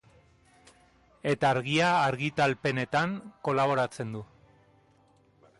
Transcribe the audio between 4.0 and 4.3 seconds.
du.